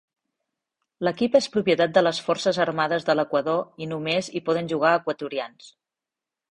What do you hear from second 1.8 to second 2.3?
de les